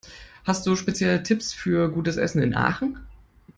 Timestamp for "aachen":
2.55-2.97